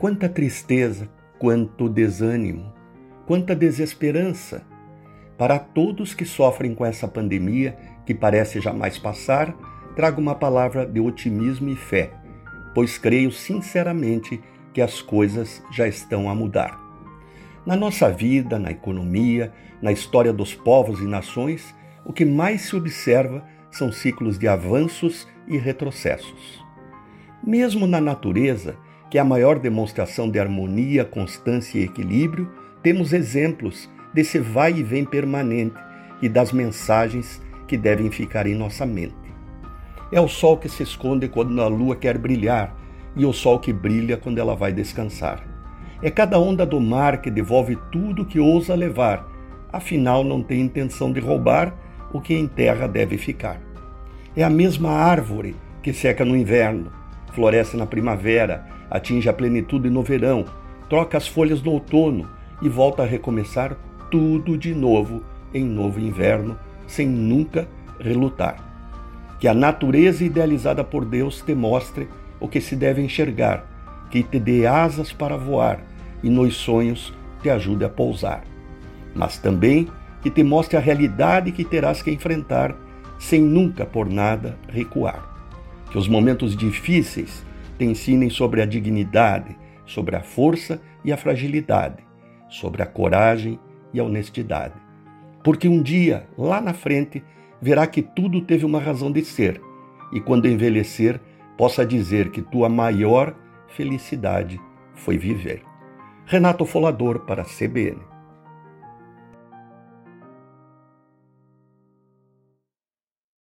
Quanta 0.00 0.30
tristeza, 0.30 1.10
quanto 1.38 1.86
desânimo, 1.86 2.72
quanta 3.26 3.54
desesperança. 3.54 4.62
Para 5.36 5.58
todos 5.58 6.14
que 6.14 6.24
sofrem 6.24 6.74
com 6.74 6.86
essa 6.86 7.06
pandemia 7.06 7.76
que 8.06 8.14
parece 8.14 8.62
jamais 8.62 8.96
passar, 8.96 9.54
trago 9.94 10.18
uma 10.18 10.34
palavra 10.34 10.86
de 10.86 11.00
otimismo 11.00 11.68
e 11.68 11.76
fé, 11.76 12.14
pois 12.74 12.96
creio 12.96 13.30
sinceramente 13.30 14.40
que 14.72 14.80
as 14.80 15.02
coisas 15.02 15.62
já 15.70 15.86
estão 15.86 16.30
a 16.30 16.34
mudar. 16.34 16.80
Na 17.66 17.76
nossa 17.76 18.10
vida, 18.10 18.58
na 18.58 18.70
economia, 18.70 19.52
na 19.82 19.92
história 19.92 20.32
dos 20.32 20.54
povos 20.54 21.00
e 21.00 21.04
nações, 21.04 21.74
o 22.06 22.12
que 22.14 22.24
mais 22.24 22.62
se 22.62 22.74
observa 22.74 23.44
são 23.70 23.92
ciclos 23.92 24.38
de 24.38 24.48
avanços 24.48 25.28
e 25.46 25.58
retrocessos. 25.58 26.64
Mesmo 27.46 27.86
na 27.86 28.00
natureza, 28.00 28.78
que 29.10 29.18
é 29.18 29.20
a 29.20 29.24
maior 29.24 29.58
demonstração 29.58 30.30
de 30.30 30.38
harmonia, 30.38 31.04
constância 31.04 31.78
e 31.78 31.84
equilíbrio, 31.84 32.48
temos 32.80 33.12
exemplos 33.12 33.90
desse 34.14 34.38
vai 34.38 34.72
e 34.72 34.82
vem 34.82 35.04
permanente 35.04 35.76
e 36.22 36.28
das 36.28 36.52
mensagens 36.52 37.42
que 37.66 37.76
devem 37.76 38.10
ficar 38.10 38.46
em 38.46 38.54
nossa 38.54 38.86
mente. 38.86 39.14
É 40.12 40.20
o 40.20 40.28
sol 40.28 40.56
que 40.56 40.68
se 40.68 40.82
esconde 40.82 41.28
quando 41.28 41.60
a 41.60 41.66
lua 41.66 41.96
quer 41.96 42.16
brilhar 42.16 42.76
e 43.16 43.26
o 43.26 43.32
sol 43.32 43.58
que 43.58 43.72
brilha 43.72 44.16
quando 44.16 44.38
ela 44.38 44.54
vai 44.54 44.72
descansar. 44.72 45.44
É 46.02 46.10
cada 46.10 46.38
onda 46.38 46.64
do 46.64 46.80
mar 46.80 47.20
que 47.20 47.30
devolve 47.30 47.76
tudo 47.90 48.24
que 48.24 48.40
ousa 48.40 48.74
levar, 48.74 49.28
afinal 49.72 50.24
não 50.24 50.42
tem 50.42 50.60
intenção 50.60 51.12
de 51.12 51.20
roubar 51.20 51.74
o 52.12 52.20
que 52.20 52.34
em 52.34 52.46
terra 52.46 52.86
deve 52.86 53.18
ficar. 53.18 53.60
É 54.36 54.42
a 54.42 54.50
mesma 54.50 54.90
árvore 54.90 55.56
que 55.82 55.92
seca 55.92 56.24
no 56.24 56.36
inverno, 56.36 56.90
floresce 57.32 57.76
na 57.76 57.86
primavera, 57.86 58.66
atinge 58.90 59.28
a 59.28 59.32
plenitude 59.32 59.88
no 59.88 60.02
verão, 60.02 60.44
troca 60.88 61.16
as 61.16 61.26
folhas 61.26 61.62
no 61.62 61.72
outono 61.72 62.28
e 62.60 62.68
volta 62.68 63.02
a 63.02 63.06
recomeçar 63.06 63.76
tudo 64.10 64.58
de 64.58 64.74
novo 64.74 65.22
em 65.54 65.64
novo 65.64 66.00
inverno, 66.00 66.58
sem 66.86 67.06
nunca 67.06 67.68
relutar. 67.98 68.56
Que 69.38 69.48
a 69.48 69.54
natureza 69.54 70.24
idealizada 70.24 70.84
por 70.84 71.04
Deus 71.04 71.40
te 71.40 71.54
mostre 71.54 72.08
o 72.38 72.48
que 72.48 72.60
se 72.60 72.76
deve 72.76 73.02
enxergar, 73.02 73.64
que 74.10 74.22
te 74.22 74.38
dê 74.38 74.66
asas 74.66 75.12
para 75.12 75.36
voar 75.36 75.80
e 76.22 76.28
nos 76.28 76.56
sonhos 76.56 77.14
te 77.42 77.48
ajude 77.48 77.84
a 77.84 77.88
pousar. 77.88 78.42
Mas 79.14 79.38
também 79.38 79.88
que 80.22 80.30
te 80.30 80.42
mostre 80.42 80.76
a 80.76 80.80
realidade 80.80 81.52
que 81.52 81.64
terás 81.64 82.02
que 82.02 82.10
enfrentar 82.10 82.76
sem 83.18 83.40
nunca 83.40 83.86
por 83.86 84.08
nada 84.08 84.58
recuar. 84.68 85.39
Que 85.90 85.98
os 85.98 86.08
momentos 86.08 86.56
difíceis 86.56 87.44
te 87.78 87.84
ensinem 87.84 88.30
sobre 88.30 88.62
a 88.62 88.66
dignidade, 88.66 89.56
sobre 89.84 90.16
a 90.16 90.22
força 90.22 90.80
e 91.04 91.12
a 91.12 91.16
fragilidade, 91.16 92.04
sobre 92.48 92.82
a 92.82 92.86
coragem 92.86 93.58
e 93.92 94.00
a 94.00 94.04
honestidade. 94.04 94.74
Porque 95.42 95.68
um 95.68 95.82
dia, 95.82 96.28
lá 96.36 96.60
na 96.60 96.72
frente, 96.72 97.22
verá 97.60 97.86
que 97.86 98.02
tudo 98.02 98.40
teve 98.40 98.64
uma 98.64 98.80
razão 98.80 99.10
de 99.10 99.24
ser, 99.24 99.60
e 100.12 100.20
quando 100.20 100.48
envelhecer, 100.48 101.20
possa 101.56 101.84
dizer 101.84 102.30
que 102.30 102.42
tua 102.42 102.68
maior 102.68 103.34
felicidade 103.68 104.60
foi 104.94 105.18
viver. 105.18 105.62
Renato 106.26 106.64
Folador 106.64 107.20
para 107.20 107.42
a 107.42 107.44
CBN. 107.44 108.09